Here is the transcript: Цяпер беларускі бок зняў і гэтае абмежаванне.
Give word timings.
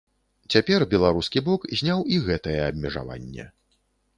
Цяпер 0.53 0.85
беларускі 0.93 1.43
бок 1.49 1.67
зняў 1.81 1.99
і 2.15 2.19
гэтае 2.31 2.57
абмежаванне. 2.71 3.45